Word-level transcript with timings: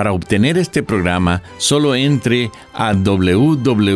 Para 0.00 0.12
obtener 0.14 0.56
este 0.56 0.82
programa, 0.82 1.42
solo 1.58 1.94
entre 1.94 2.50
a 2.72 2.94
www.lavoz.org. 2.94 3.90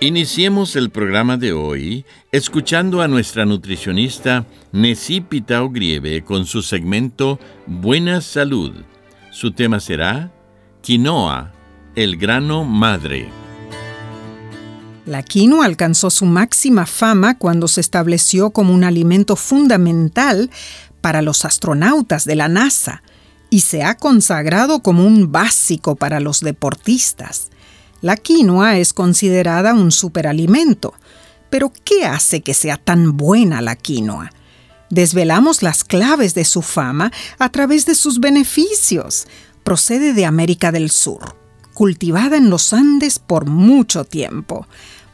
Iniciemos 0.00 0.74
el 0.74 0.90
programa 0.90 1.36
de 1.36 1.52
hoy 1.52 2.04
escuchando 2.32 3.00
a 3.00 3.06
nuestra 3.06 3.44
nutricionista 3.44 4.44
Nessie 4.72 5.22
Pitao 5.22 5.70
Grieve 5.70 6.24
con 6.24 6.44
su 6.44 6.60
segmento 6.62 7.38
Buena 7.64 8.20
Salud. 8.20 8.72
Su 9.30 9.52
tema 9.52 9.78
será 9.78 10.32
Quinoa, 10.82 11.52
el 11.94 12.16
grano 12.16 12.64
madre. 12.64 13.28
La 15.08 15.22
quinoa 15.22 15.64
alcanzó 15.64 16.10
su 16.10 16.26
máxima 16.26 16.84
fama 16.84 17.38
cuando 17.38 17.66
se 17.66 17.80
estableció 17.80 18.50
como 18.50 18.74
un 18.74 18.84
alimento 18.84 19.36
fundamental 19.36 20.50
para 21.00 21.22
los 21.22 21.46
astronautas 21.46 22.26
de 22.26 22.36
la 22.36 22.48
NASA 22.48 23.02
y 23.48 23.60
se 23.60 23.82
ha 23.82 23.96
consagrado 23.96 24.82
como 24.82 25.06
un 25.06 25.32
básico 25.32 25.96
para 25.96 26.20
los 26.20 26.42
deportistas. 26.42 27.48
La 28.02 28.18
quinoa 28.18 28.76
es 28.76 28.92
considerada 28.92 29.72
un 29.72 29.92
superalimento, 29.92 30.92
pero 31.48 31.72
¿qué 31.84 32.04
hace 32.04 32.42
que 32.42 32.52
sea 32.52 32.76
tan 32.76 33.16
buena 33.16 33.62
la 33.62 33.76
quinoa? 33.76 34.30
Desvelamos 34.90 35.62
las 35.62 35.84
claves 35.84 36.34
de 36.34 36.44
su 36.44 36.60
fama 36.60 37.12
a 37.38 37.48
través 37.48 37.86
de 37.86 37.94
sus 37.94 38.20
beneficios. 38.20 39.26
Procede 39.64 40.12
de 40.12 40.26
América 40.26 40.70
del 40.70 40.90
Sur, 40.90 41.34
cultivada 41.72 42.36
en 42.36 42.50
los 42.50 42.74
Andes 42.74 43.18
por 43.18 43.46
mucho 43.46 44.04
tiempo. 44.04 44.66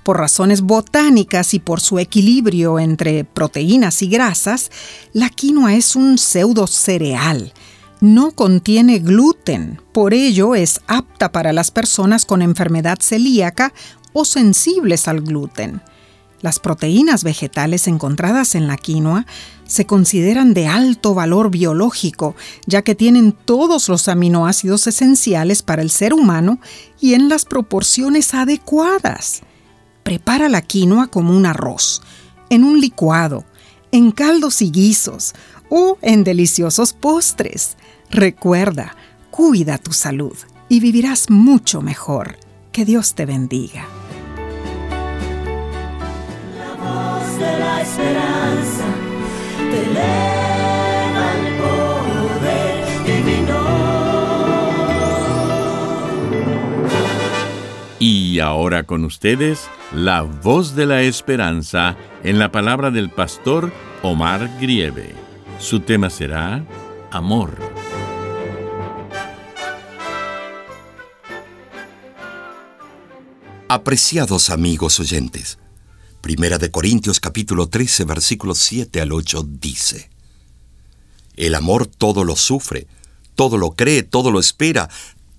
Por 0.05 0.19
razones 0.19 0.61
botánicas 0.61 1.55
y 1.55 1.59
por 1.59 1.81
su 1.81 1.99
equilibrio 1.99 2.79
entre 2.79 3.25
proteínas 3.25 4.03
y 4.03 4.09
grasas, 4.09 4.71
la 5.15 5.31
quinoa 5.31 5.75
es 5.75 5.97
un 5.97 6.19
pseudo 6.19 6.67
cereal. 6.67 7.55
No 8.03 8.33
contiene 8.33 8.99
gluten, 8.99 9.81
por 9.93 10.13
ello 10.13 10.55
es 10.55 10.83
apta 10.89 11.33
para 11.33 11.55
las 11.55 11.71
personas 11.71 12.27
con 12.27 12.43
enfermedad 12.43 12.99
celíaca 13.01 13.73
o 14.13 14.27
sensibles 14.27 15.09
al 15.09 15.23
gluten. 15.23 15.81
Las 16.43 16.61
proteínas 16.61 17.25
vegetales 17.25 17.89
encontradas 17.89 18.55
en 18.55 18.67
la 18.67 18.77
quinoa 18.77 19.25
se 19.67 19.87
consideran 19.87 20.53
de 20.53 20.67
alto 20.67 21.15
valor 21.15 21.51
biológico, 21.51 22.37
ya 22.67 22.83
que 22.83 22.95
tienen 22.95 23.33
todos 23.33 23.89
los 23.89 24.09
aminoácidos 24.09 24.87
esenciales 24.87 25.63
para 25.63 25.81
el 25.81 25.89
ser 25.89 26.13
humano 26.13 26.61
y 27.01 27.15
en 27.15 27.31
las 27.31 27.47
proporciones 27.47 28.35
adecuadas. 28.35 29.41
Prepara 30.05 30.49
la 30.49 30.61
quinoa 30.61 31.09
como 31.09 31.35
un 31.35 31.47
arroz, 31.47 32.03
en 32.51 32.63
un 32.63 32.81
licuado, 32.81 33.45
en 33.91 34.13
caldos 34.13 34.63
y 34.63 34.71
guisos 34.71 35.35
o 35.71 35.99
en 36.03 36.23
deliciosos 36.25 36.93
postres. 36.93 37.77
Recuerda, 38.11 38.95
cuida 39.31 39.79
tu 39.79 39.93
salud 39.93 40.37
y 40.69 40.81
vivirás 40.81 41.31
mucho 41.31 41.81
mejor. 41.81 42.37
Que 42.71 42.85
Dios 42.85 43.15
te 43.15 43.25
bendiga. 43.25 43.87
La 46.59 46.75
voz 46.75 47.39
de 47.39 47.59
la 47.59 47.83
Y 58.35 58.41
ahora 58.41 58.83
con 58.83 59.05
ustedes, 59.05 59.69
la 59.93 60.23
voz 60.23 60.75
de 60.75 60.87
la 60.87 61.03
esperanza 61.03 61.97
en 62.25 62.41
la 62.41 62.51
palabra 62.51 62.91
del 62.91 63.09
pastor 63.09 63.73
Omar 64.03 64.59
Grieve. 64.61 65.15
Su 65.61 65.79
tema 65.79 66.11
será 66.11 66.67
Amor. 67.13 67.57
Apreciados 73.69 74.51
amigos 74.51 74.99
oyentes, 74.99 75.61
Primera 76.21 76.59
de 76.59 76.73
Corintios 76.73 77.21
capítulo 77.21 77.69
13 77.69 78.05
versículos 78.05 78.59
7 78.59 79.01
al 79.01 79.13
8 79.13 79.47
dice, 79.49 80.11
El 81.37 81.55
amor 81.55 81.87
todo 81.87 82.25
lo 82.25 82.35
sufre, 82.35 82.89
todo 83.37 83.59
lo 83.59 83.77
cree, 83.77 84.03
todo 84.03 84.33
lo 84.33 84.41
espera, 84.41 84.89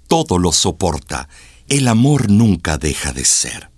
todo 0.07 0.37
lo 0.37 0.53
soporta 0.53 1.27
el 1.67 1.87
amor 1.87 2.29
nunca 2.29 2.77
deja 2.77 3.11
de 3.11 3.25
ser. 3.25 3.69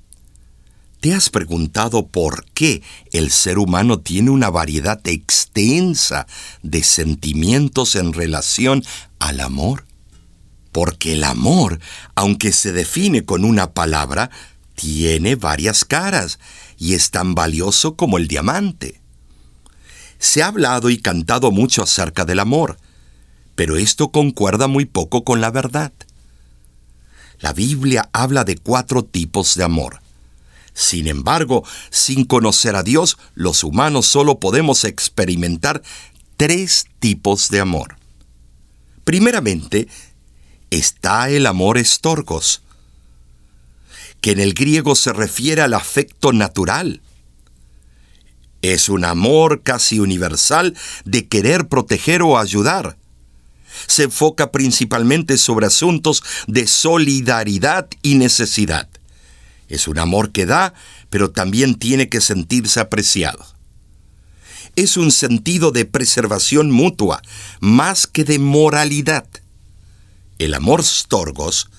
¿Te 1.00 1.14
has 1.14 1.30
preguntado 1.30 2.08
por 2.08 2.46
qué 2.53 2.81
el 3.12 3.31
ser 3.31 3.59
humano 3.59 4.00
tiene 4.00 4.30
una 4.31 4.50
variedad 4.50 5.00
extensa 5.08 6.28
de 6.64 6.84
sentimientos 6.84 7.96
en 7.96 8.14
relación 8.14 8.84
al 9.20 9.40
amor? 9.40 9.86
Porque 10.72 11.14
el 11.14 11.24
amor, 11.24 11.80
aunque 12.16 12.52
se 12.52 12.72
define 12.74 13.24
con 13.24 13.46
una 13.46 13.74
palabra, 13.74 14.31
tiene 14.75 15.36
varias 15.36 15.86
caras 15.86 16.40
y 16.78 16.94
es 16.94 17.12
tan 17.12 17.36
valioso 17.36 17.96
como 17.96 18.18
el 18.18 18.28
diamante. 18.28 19.02
Se 20.19 20.42
ha 20.42 20.48
hablado 20.48 20.90
y 20.90 20.98
cantado 20.98 21.52
mucho 21.52 21.84
acerca 21.84 22.25
del 22.25 22.40
amor, 22.40 22.78
pero 23.56 23.78
esto 23.78 24.12
concuerda 24.12 24.68
muy 24.68 24.86
poco 24.86 25.24
con 25.24 25.42
la 25.42 25.52
verdad. 25.52 25.94
La 27.40 27.53
Biblia 27.53 28.09
habla 28.14 28.44
de 28.44 28.58
cuatro 28.58 29.03
tipos 29.03 29.56
de 29.56 29.64
amor. 29.64 30.02
Sin 30.74 31.08
embargo, 31.08 31.64
sin 31.90 32.25
conocer 32.25 32.75
a 32.75 32.84
Dios, 32.84 33.18
los 33.36 33.64
humanos 33.64 34.06
solo 34.06 34.40
podemos 34.40 34.84
experimentar 34.84 35.81
tres 36.36 36.86
tipos 37.00 37.50
de 37.50 37.59
amor. 37.59 37.96
Primeramente, 39.03 39.88
está 40.70 41.30
el 41.30 41.46
amor 41.46 41.78
estorgos, 41.78 42.62
que 44.22 44.31
en 44.31 44.40
el 44.40 44.54
griego 44.54 44.96
se 44.96 45.14
refiere 45.14 45.62
al 45.62 45.74
afecto 45.74 46.34
natural. 46.34 47.01
Es 48.62 48.89
un 48.89 49.06
amor 49.06 49.62
casi 49.62 50.00
universal 50.00 50.75
de 51.06 51.28
querer 51.28 51.68
proteger 51.68 52.22
o 52.24 52.38
ayudar 52.38 52.97
se 53.85 54.03
enfoca 54.03 54.51
principalmente 54.51 55.38
sobre 55.38 55.68
asuntos 55.68 56.24
de 56.47 56.68
solidaridad 56.68 57.88
y 58.01 58.15
necesidad. 58.15 58.89
Es 59.68 59.88
un 59.88 60.00
amor 60.00 60.31
que 60.31 60.45
da, 60.45 60.74
pero 61.09 61.31
también 61.31 61.75
tiene 61.75 62.09
que 62.09 62.21
sentirse 62.21 62.79
apreciado. 62.79 63.45
Es 64.75 64.97
un 64.97 65.12
sentido 65.12 65.71
de 65.71 65.85
preservación 65.85 66.71
mutua, 66.71 67.21
más 67.59 68.07
que 68.07 68.24
de 68.24 68.39
moralidad. 68.39 69.27
El 70.38 70.53
amor 70.53 70.83
storgos 70.83 71.69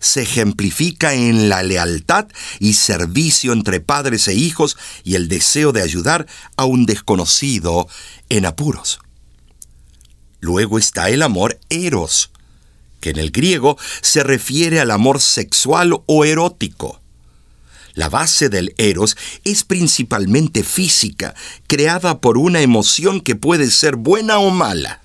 se 0.00 0.22
ejemplifica 0.22 1.12
en 1.12 1.50
la 1.50 1.62
lealtad 1.62 2.26
y 2.58 2.72
servicio 2.72 3.52
entre 3.52 3.80
padres 3.80 4.26
e 4.28 4.34
hijos 4.34 4.76
y 5.04 5.14
el 5.14 5.28
deseo 5.28 5.72
de 5.72 5.82
ayudar 5.82 6.26
a 6.56 6.64
un 6.64 6.86
desconocido 6.86 7.86
en 8.30 8.46
apuros. 8.46 9.00
Luego 10.40 10.78
está 10.78 11.10
el 11.10 11.22
amor 11.22 11.58
eros, 11.68 12.30
que 13.00 13.10
en 13.10 13.18
el 13.18 13.30
griego 13.30 13.78
se 14.00 14.22
refiere 14.22 14.80
al 14.80 14.90
amor 14.90 15.20
sexual 15.20 16.02
o 16.06 16.24
erótico. 16.24 17.00
La 17.94 18.08
base 18.08 18.48
del 18.48 18.74
eros 18.78 19.16
es 19.44 19.64
principalmente 19.64 20.62
física, 20.62 21.34
creada 21.66 22.20
por 22.20 22.38
una 22.38 22.60
emoción 22.60 23.20
que 23.20 23.36
puede 23.36 23.70
ser 23.70 23.96
buena 23.96 24.38
o 24.38 24.50
mala. 24.50 25.02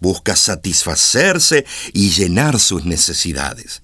Busca 0.00 0.36
satisfacerse 0.36 1.66
y 1.92 2.10
llenar 2.10 2.60
sus 2.60 2.84
necesidades. 2.84 3.82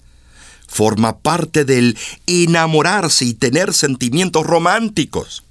Forma 0.69 1.19
parte 1.19 1.65
del 1.65 1.99
enamorarse 2.27 3.25
y 3.25 3.35
tener 3.35 3.73
sentimientos 3.73 4.45
románticos. 4.45 5.43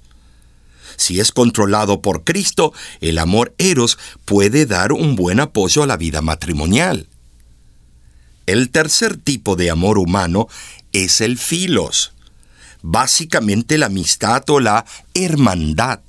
Si 0.96 1.20
es 1.20 1.32
controlado 1.32 2.02
por 2.02 2.24
Cristo, 2.24 2.72
el 3.00 3.18
amor 3.18 3.54
eros 3.58 3.98
puede 4.24 4.66
dar 4.66 4.92
un 4.92 5.16
buen 5.16 5.40
apoyo 5.40 5.82
a 5.82 5.86
la 5.86 5.96
vida 5.96 6.22
matrimonial. 6.22 7.08
El 8.46 8.70
tercer 8.70 9.16
tipo 9.16 9.56
de 9.56 9.70
amor 9.70 9.98
humano 9.98 10.48
es 10.92 11.20
el 11.20 11.38
filos, 11.38 12.12
básicamente 12.82 13.78
la 13.78 13.86
amistad 13.86 14.48
o 14.50 14.60
la 14.60 14.84
hermandad. 15.14 16.00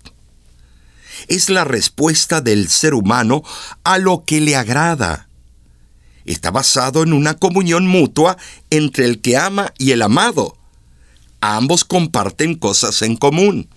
Es 1.27 1.49
la 1.49 1.63
respuesta 1.63 2.41
del 2.41 2.67
ser 2.67 2.93
humano 2.93 3.41
a 3.83 3.97
lo 3.97 4.25
que 4.25 4.41
le 4.41 4.57
agrada. 4.57 5.29
Está 6.25 6.51
basado 6.51 7.03
en 7.03 7.13
una 7.13 7.35
comunión 7.35 7.87
mutua 7.87 8.37
entre 8.69 9.05
el 9.05 9.21
que 9.21 9.37
ama 9.37 9.73
y 9.77 9.91
el 9.91 10.01
amado. 10.01 10.57
Ambos 11.39 11.85
comparten 11.85 12.55
cosas 12.55 13.01
en 13.01 13.15
común. 13.15 13.69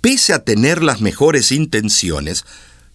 Pese 0.00 0.32
a 0.32 0.44
tener 0.44 0.82
las 0.82 1.00
mejores 1.00 1.52
intenciones, 1.52 2.44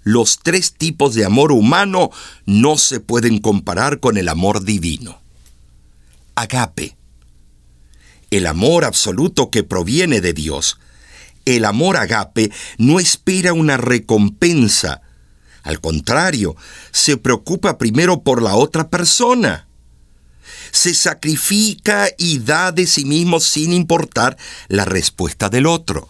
los 0.04 0.40
tres 0.40 0.74
tipos 0.74 1.14
de 1.14 1.26
amor 1.26 1.52
humano 1.52 2.10
no 2.46 2.78
se 2.78 3.00
pueden 3.00 3.40
comparar 3.40 4.00
con 4.00 4.18
el 4.18 4.30
amor 4.30 4.64
divino. 4.64 5.22
Agape. 6.36 6.98
El 8.32 8.48
amor 8.48 8.86
absoluto 8.86 9.52
que 9.52 9.64
proviene 9.64 10.22
de 10.22 10.34
Dios. 10.34 10.80
El 11.46 11.66
amor 11.66 11.98
agape 11.98 12.52
no 12.78 13.00
espera 13.00 13.54
una 13.54 13.78
recompensa. 13.78 15.02
Al 15.64 15.80
contrario, 15.80 16.56
se 16.92 17.18
preocupa 17.18 17.78
primero 17.78 18.24
por 18.24 18.42
la 18.42 18.56
otra 18.56 18.90
persona. 18.90 19.68
Se 20.72 20.96
sacrifica 20.96 22.08
y 22.18 22.40
da 22.40 22.72
de 22.72 22.88
sí 22.88 23.06
mismo 23.06 23.40
sin 23.40 23.74
importar 23.74 24.38
la 24.68 24.86
respuesta 24.86 25.50
del 25.50 25.68
otro. 25.68 26.10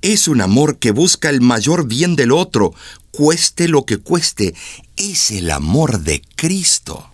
Es 0.00 0.28
un 0.28 0.40
amor 0.40 0.78
que 0.78 0.92
busca 0.92 1.28
el 1.28 1.40
mayor 1.40 1.88
bien 1.88 2.14
del 2.14 2.30
otro, 2.30 2.72
cueste 3.10 3.66
lo 3.66 3.84
que 3.84 3.98
cueste. 3.98 4.54
Es 4.96 5.32
el 5.32 5.50
amor 5.50 6.00
de 6.00 6.22
Cristo. 6.36 7.10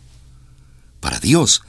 Para 1.01 1.19
Dios, 1.19 1.63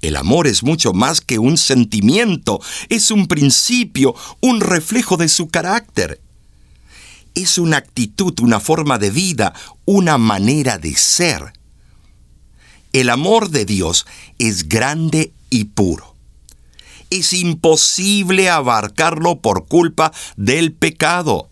el 0.00 0.16
amor 0.16 0.46
es 0.46 0.62
mucho 0.62 0.94
más 0.94 1.20
que 1.20 1.38
un 1.38 1.58
sentimiento, 1.58 2.60
es 2.88 3.10
un 3.10 3.26
principio, 3.26 4.14
un 4.40 4.60
reflejo 4.60 5.18
de 5.18 5.28
su 5.28 5.48
carácter. 5.48 6.20
Es 7.34 7.58
una 7.58 7.76
actitud, 7.76 8.38
una 8.40 8.58
forma 8.58 8.98
de 8.98 9.10
vida, 9.10 9.52
una 9.84 10.16
manera 10.16 10.78
de 10.78 10.94
ser. 10.96 11.52
El 12.94 13.10
amor 13.10 13.50
de 13.50 13.66
Dios 13.66 14.06
es 14.38 14.68
grande 14.68 15.32
y 15.50 15.64
puro 15.64 16.11
es 17.18 17.32
imposible 17.32 18.48
abarcarlo 18.48 19.40
por 19.40 19.66
culpa 19.66 20.12
del 20.36 20.72
pecado. 20.72 21.50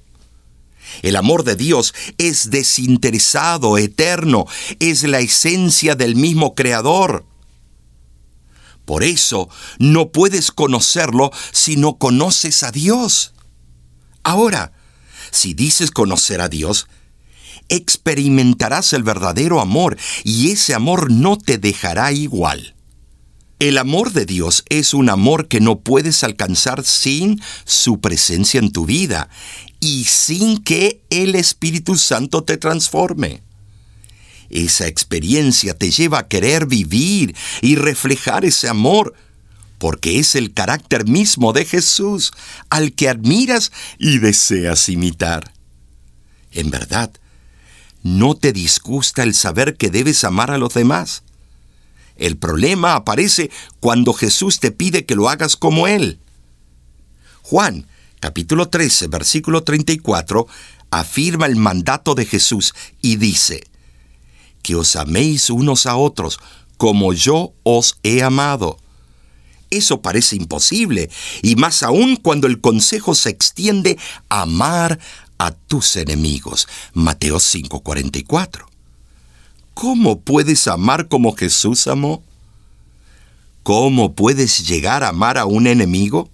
El 1.02 1.16
amor 1.16 1.44
de 1.44 1.54
Dios 1.54 1.94
es 2.18 2.50
desinteresado, 2.50 3.78
eterno, 3.78 4.46
es 4.78 5.02
la 5.04 5.20
esencia 5.20 5.94
del 5.94 6.16
mismo 6.16 6.54
Creador. 6.54 7.24
Por 8.84 9.04
eso 9.04 9.48
no 9.78 10.10
puedes 10.10 10.50
conocerlo 10.50 11.30
si 11.52 11.76
no 11.76 11.98
conoces 11.98 12.62
a 12.62 12.72
Dios. 12.72 13.34
Ahora, 14.22 14.72
si 15.30 15.54
dices 15.54 15.90
conocer 15.90 16.40
a 16.40 16.48
Dios, 16.48 16.88
experimentarás 17.68 18.92
el 18.94 19.04
verdadero 19.04 19.60
amor 19.60 19.96
y 20.24 20.50
ese 20.50 20.74
amor 20.74 21.10
no 21.10 21.38
te 21.38 21.58
dejará 21.58 22.10
igual. 22.12 22.74
El 23.60 23.76
amor 23.76 24.14
de 24.14 24.24
Dios 24.24 24.64
es 24.70 24.94
un 24.94 25.10
amor 25.10 25.46
que 25.46 25.60
no 25.60 25.80
puedes 25.80 26.24
alcanzar 26.24 26.82
sin 26.82 27.42
su 27.66 28.00
presencia 28.00 28.58
en 28.58 28.72
tu 28.72 28.86
vida 28.86 29.28
y 29.80 30.04
sin 30.04 30.64
que 30.64 31.02
el 31.10 31.34
Espíritu 31.34 31.96
Santo 31.96 32.42
te 32.42 32.56
transforme. 32.56 33.42
Esa 34.48 34.86
experiencia 34.86 35.74
te 35.74 35.90
lleva 35.90 36.20
a 36.20 36.28
querer 36.28 36.64
vivir 36.64 37.36
y 37.60 37.76
reflejar 37.76 38.46
ese 38.46 38.66
amor, 38.66 39.12
porque 39.76 40.18
es 40.18 40.36
el 40.36 40.54
carácter 40.54 41.06
mismo 41.06 41.52
de 41.52 41.66
Jesús, 41.66 42.32
al 42.70 42.94
que 42.94 43.10
admiras 43.10 43.72
y 43.98 44.20
deseas 44.20 44.88
imitar. 44.88 45.52
En 46.50 46.70
verdad, 46.70 47.10
¿no 48.02 48.36
te 48.36 48.54
disgusta 48.54 49.22
el 49.22 49.34
saber 49.34 49.76
que 49.76 49.90
debes 49.90 50.24
amar 50.24 50.50
a 50.50 50.56
los 50.56 50.72
demás? 50.72 51.24
El 52.20 52.36
problema 52.36 52.94
aparece 52.94 53.50
cuando 53.80 54.12
Jesús 54.12 54.60
te 54.60 54.70
pide 54.70 55.06
que 55.06 55.16
lo 55.16 55.30
hagas 55.30 55.56
como 55.56 55.88
Él. 55.88 56.20
Juan, 57.42 57.88
capítulo 58.20 58.68
13, 58.68 59.08
versículo 59.08 59.64
34, 59.64 60.46
afirma 60.90 61.46
el 61.46 61.56
mandato 61.56 62.14
de 62.14 62.26
Jesús 62.26 62.74
y 63.00 63.16
dice, 63.16 63.64
que 64.62 64.76
os 64.76 64.96
améis 64.96 65.48
unos 65.48 65.86
a 65.86 65.96
otros 65.96 66.38
como 66.76 67.14
yo 67.14 67.54
os 67.62 67.98
he 68.02 68.22
amado. 68.22 68.76
Eso 69.70 70.02
parece 70.02 70.36
imposible, 70.36 71.08
y 71.42 71.56
más 71.56 71.82
aún 71.82 72.16
cuando 72.16 72.46
el 72.48 72.60
consejo 72.60 73.14
se 73.14 73.30
extiende 73.30 73.98
a 74.28 74.42
amar 74.42 74.98
a 75.38 75.52
tus 75.52 75.96
enemigos. 75.96 76.68
Mateo 76.92 77.38
5:44. 77.38 78.69
¿Cómo 79.74 80.20
puedes 80.20 80.66
amar 80.68 81.08
como 81.08 81.34
Jesús 81.34 81.86
amó? 81.86 82.22
¿Cómo 83.62 84.14
puedes 84.14 84.66
llegar 84.66 85.04
a 85.04 85.08
amar 85.08 85.38
a 85.38 85.44
un 85.44 85.66
enemigo? 85.66 86.30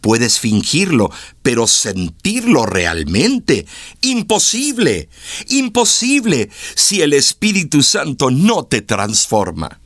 Puedes 0.00 0.38
fingirlo, 0.38 1.10
pero 1.42 1.66
sentirlo 1.66 2.66
realmente. 2.66 3.66
Imposible, 4.00 5.08
imposible 5.48 6.50
si 6.76 7.02
el 7.02 7.12
Espíritu 7.12 7.82
Santo 7.82 8.30
no 8.30 8.64
te 8.64 8.80
transforma. 8.80 9.80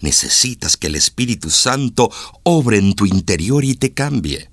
Necesitas 0.00 0.76
que 0.76 0.86
el 0.86 0.96
Espíritu 0.96 1.50
Santo 1.50 2.10
obre 2.44 2.78
en 2.78 2.94
tu 2.94 3.06
interior 3.06 3.64
y 3.64 3.74
te 3.74 3.92
cambie. 3.92 4.50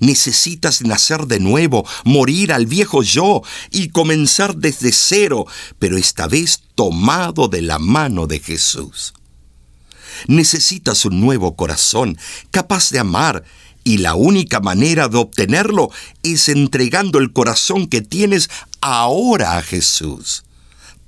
Necesitas 0.00 0.82
nacer 0.82 1.26
de 1.26 1.40
nuevo, 1.40 1.86
morir 2.04 2.52
al 2.52 2.66
viejo 2.66 3.02
yo 3.02 3.42
y 3.70 3.88
comenzar 3.88 4.56
desde 4.56 4.92
cero, 4.92 5.46
pero 5.78 5.96
esta 5.96 6.26
vez 6.26 6.62
tomado 6.74 7.48
de 7.48 7.62
la 7.62 7.78
mano 7.78 8.26
de 8.26 8.40
Jesús. 8.40 9.14
Necesitas 10.26 11.04
un 11.04 11.20
nuevo 11.20 11.56
corazón, 11.56 12.18
capaz 12.50 12.90
de 12.90 12.98
amar, 12.98 13.44
y 13.84 13.98
la 13.98 14.14
única 14.14 14.60
manera 14.60 15.08
de 15.08 15.18
obtenerlo 15.18 15.90
es 16.22 16.48
entregando 16.48 17.18
el 17.18 17.32
corazón 17.32 17.86
que 17.86 18.02
tienes 18.02 18.50
ahora 18.80 19.56
a 19.56 19.62
Jesús, 19.62 20.44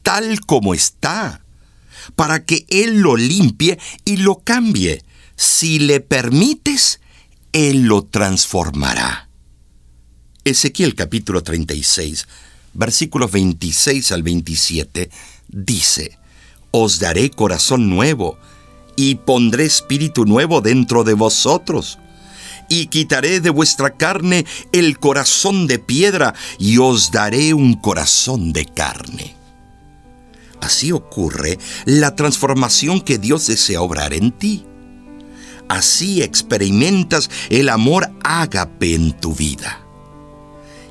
tal 0.03 0.41
como 0.41 0.73
está, 0.73 1.43
para 2.17 2.45
que 2.45 2.67
Él 2.69 3.01
lo 3.01 3.17
limpie 3.17 3.79
y 4.05 4.17
lo 4.17 4.41
cambie. 4.41 5.05
Si 5.37 5.79
le 5.79 6.01
permites, 6.01 7.01
él 7.53 7.83
lo 7.83 8.03
transformará. 8.05 9.29
Ezequiel 10.45 10.95
capítulo 10.95 11.43
36, 11.43 12.27
versículos 12.73 13.31
26 13.31 14.13
al 14.13 14.23
27, 14.23 15.11
dice, 15.49 16.19
Os 16.71 16.99
daré 16.99 17.31
corazón 17.31 17.91
nuevo, 17.91 18.39
y 18.97 19.17
pondré 19.17 19.65
espíritu 19.67 20.25
nuevo 20.25 20.61
dentro 20.61 21.05
de 21.05 21.15
vosotros, 21.15 21.99
y 22.69 22.87
quitaré 22.87 23.41
de 23.41 23.51
vuestra 23.51 23.97
carne 23.97 24.47
el 24.73 24.99
corazón 24.99 25.67
de 25.67 25.79
piedra, 25.79 26.35
y 26.59 26.79
os 26.79 27.11
daré 27.11 27.53
un 27.53 27.75
corazón 27.75 28.53
de 28.53 28.65
carne. 28.65 29.37
Así 30.61 30.93
ocurre 30.93 31.59
la 31.85 32.15
transformación 32.17 33.01
que 33.01 33.19
Dios 33.19 33.47
desea 33.47 33.83
obrar 33.83 34.15
en 34.15 34.33
ti. 34.33 34.65
Así 35.73 36.23
experimentas 36.23 37.31
el 37.49 37.71
amor 37.71 38.11
ágape 38.23 38.95
en 38.95 39.19
tu 39.19 39.35
vida. 39.35 39.81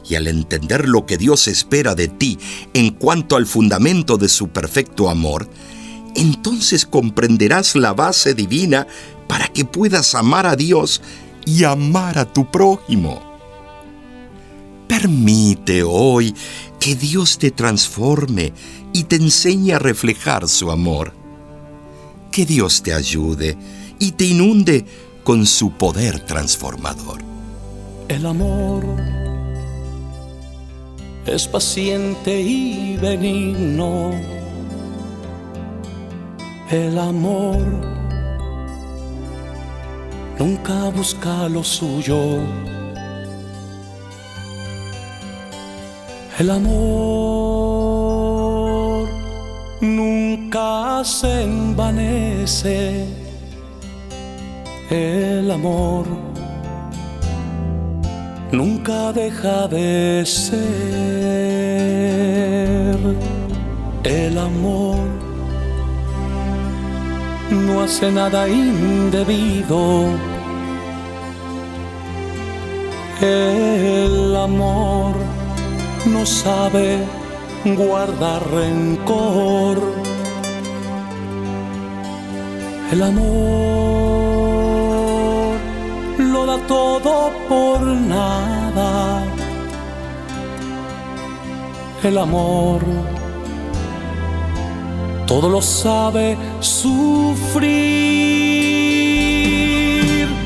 Y 0.09 0.15
al 0.15 0.27
entender 0.27 0.89
lo 0.89 1.05
que 1.05 1.19
Dios 1.19 1.47
espera 1.47 1.93
de 1.93 2.07
ti 2.07 2.39
en 2.73 2.89
cuanto 2.89 3.35
al 3.35 3.45
fundamento 3.45 4.17
de 4.17 4.27
su 4.27 4.47
perfecto 4.47 5.07
amor, 5.11 5.47
entonces 6.15 6.87
comprenderás 6.87 7.75
la 7.75 7.93
base 7.93 8.33
divina 8.33 8.87
para 9.27 9.49
que 9.49 9.65
puedas 9.65 10.15
amar 10.15 10.47
a 10.47 10.55
Dios 10.55 11.03
y 11.45 11.63
amar 11.63 12.17
a 12.17 12.25
tu 12.25 12.49
prójimo. 12.49 13.21
Permite 14.87 15.83
hoy 15.83 16.33
que 16.79 16.95
Dios 16.95 17.37
te 17.37 17.51
transforme 17.51 18.51
y 18.93 19.03
te 19.03 19.17
enseñe 19.17 19.73
a 19.73 19.79
reflejar 19.79 20.49
su 20.49 20.71
amor. 20.71 21.13
Que 22.31 22.47
Dios 22.47 22.81
te 22.81 22.95
ayude 22.95 23.59
y 24.01 24.11
te 24.13 24.25
inunde 24.25 24.83
con 25.23 25.45
su 25.45 25.73
poder 25.73 26.19
transformador. 26.21 27.21
El 28.07 28.25
amor 28.25 28.83
es 31.27 31.47
paciente 31.47 32.41
y 32.41 32.97
benigno. 32.97 34.09
El 36.71 36.97
amor 36.97 37.59
nunca 40.39 40.89
busca 40.89 41.47
lo 41.47 41.63
suyo. 41.63 42.39
El 46.39 46.49
amor 46.49 46.71
nunca 49.79 51.03
se 51.05 51.43
envanece. 51.43 53.20
El 54.91 55.49
amor 55.49 56.05
nunca 58.51 59.13
deja 59.13 59.69
de 59.69 60.23
ser. 60.25 60.59
El 64.03 64.37
amor 64.37 64.97
no 67.51 67.83
hace 67.83 68.11
nada 68.11 68.49
indebido. 68.49 70.07
El 73.21 74.35
amor 74.35 75.15
no 76.05 76.25
sabe 76.25 76.97
guardar 77.63 78.45
rencor. 78.51 79.77
El 82.91 83.03
amor 83.03 84.10
todo 86.67 87.31
por 87.47 87.81
nada. 87.81 89.23
El 92.03 92.17
amor 92.17 92.81
todo 95.31 95.47
lo 95.47 95.61
sabe 95.61 96.37
sufrir. 96.59 97.71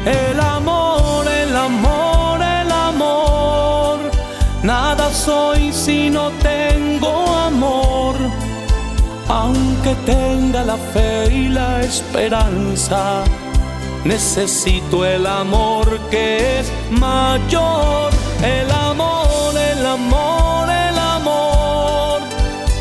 El 0.05 0.39
amor, 0.39 1.25
el 1.27 1.55
amor, 1.55 2.39
el 2.39 2.71
amor. 2.71 3.97
Nada 4.61 5.11
soy 5.11 5.73
si 5.73 6.11
no 6.11 6.29
tengo 6.43 7.11
amor. 7.49 8.13
Aunque 9.27 9.95
tenga 10.05 10.63
la 10.63 10.77
fe 10.77 11.33
y 11.33 11.47
la 11.49 11.81
esperanza, 11.81 13.23
necesito 14.05 15.03
el 15.03 15.25
amor 15.25 15.99
que 16.09 16.59
es 16.59 16.71
mayor. 16.91 18.11
El 18.41 18.71
amor, 18.71 19.57
el 19.57 19.85
amor, 19.85 20.69
el 20.69 20.97
amor. 20.97 22.21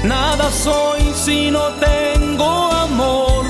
Nada 0.05 0.51
soy 0.53 1.13
si 1.15 1.51
no 1.51 1.63
tengo 1.81 2.71
amor. 2.71 3.47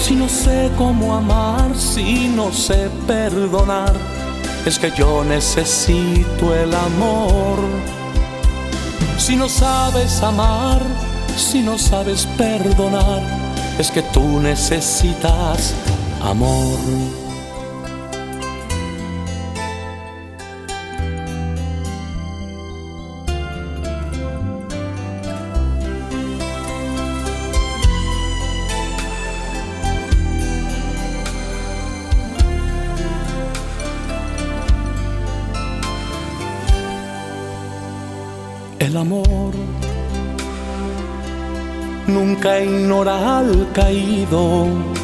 Si 0.00 0.14
no 0.14 0.28
sé 0.28 0.70
cómo 0.76 1.14
amar, 1.14 1.74
si 1.74 2.28
no 2.28 2.52
sé 2.52 2.90
perdonar, 3.06 3.94
es 4.66 4.78
que 4.78 4.90
yo 4.90 5.24
necesito 5.24 6.54
el 6.54 6.74
amor. 6.74 7.58
Si 9.16 9.36
no 9.36 9.48
sabes 9.48 10.22
amar, 10.22 10.82
si 11.36 11.60
no 11.60 11.78
sabes 11.78 12.26
perdonar, 12.36 13.22
es 13.78 13.90
que 13.90 14.02
tú 14.02 14.40
necesitas 14.40 15.74
amor. 16.22 16.78
El 38.78 38.96
amor 38.96 39.54
nunca 42.06 42.60
ignora 42.60 43.38
al 43.38 43.70
caído. 43.72 45.01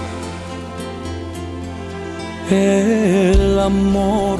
El 2.50 3.60
amor 3.60 4.38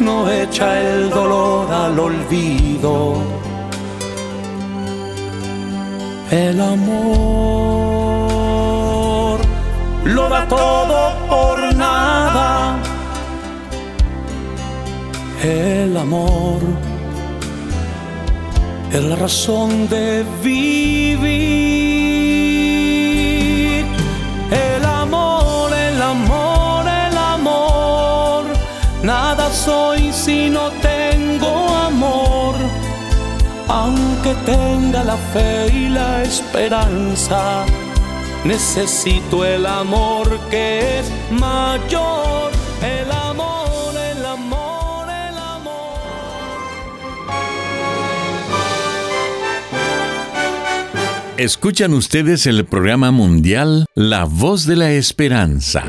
no 0.00 0.30
echa 0.30 0.78
el 0.78 1.08
dolor 1.08 1.72
al 1.72 1.98
olvido. 1.98 3.14
El 6.30 6.60
amor 6.60 7.06
lo 10.04 10.28
da 10.28 10.46
todo 10.46 11.14
por 11.26 11.74
nada. 11.74 12.76
El 15.42 15.96
amor 15.96 16.60
es 18.92 19.02
la 19.02 19.16
razón 19.16 19.88
de 19.88 20.22
vivir. 20.42 22.05
Nada 29.06 29.52
soy 29.52 30.12
si 30.12 30.50
no 30.50 30.68
tengo 30.82 31.68
amor. 31.68 32.56
Aunque 33.68 34.34
tenga 34.44 35.04
la 35.04 35.16
fe 35.32 35.68
y 35.72 35.88
la 35.90 36.24
esperanza, 36.24 37.64
necesito 38.44 39.44
el 39.44 39.64
amor 39.64 40.26
que 40.50 40.98
es 40.98 41.06
mayor. 41.30 42.50
El 42.82 43.12
amor, 43.12 43.94
el 44.10 44.26
amor, 44.26 45.08
el 45.08 45.38
amor. 45.38 46.00
Escuchan 51.36 51.94
ustedes 51.94 52.44
el 52.48 52.64
programa 52.64 53.12
mundial 53.12 53.86
La 53.94 54.24
Voz 54.24 54.66
de 54.66 54.74
la 54.74 54.90
Esperanza. 54.90 55.84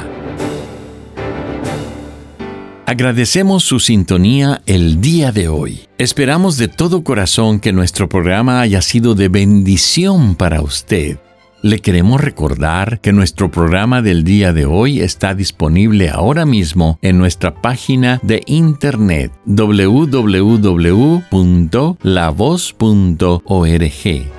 Agradecemos 2.90 3.64
su 3.66 3.82
sintonía 3.82 4.62
el 4.66 5.02
día 5.02 5.34
de 5.34 5.50
hoy. 5.50 5.82
Esperamos 5.98 6.56
de 6.56 6.70
todo 6.70 7.04
corazón 7.04 7.60
que 7.60 7.74
nuestro 7.74 8.08
programa 8.08 8.62
haya 8.62 8.82
sido 8.82 9.14
de 9.14 9.28
bendición 9.28 10.36
para 10.36 10.62
usted. 10.62 11.18
Le 11.62 11.80
queremos 11.80 12.22
recordar 12.22 13.02
que 13.02 13.12
nuestro 13.12 13.52
programa 13.52 14.02
del 14.02 14.24
día 14.24 14.54
de 14.54 14.66
hoy 14.66 15.02
está 15.02 15.36
disponible 15.36 16.10
ahora 16.10 16.46
mismo 16.46 16.98
en 17.02 17.18
nuestra 17.18 17.62
página 17.62 18.22
de 18.24 18.42
internet 18.46 19.34
www.lavoz.org, 19.44 20.32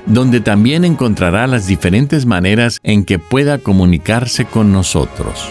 donde 0.06 0.40
también 0.40 0.86
encontrará 0.86 1.46
las 1.46 1.66
diferentes 1.66 2.24
maneras 2.24 2.80
en 2.82 3.04
que 3.04 3.18
pueda 3.18 3.58
comunicarse 3.58 4.46
con 4.46 4.72
nosotros. 4.72 5.50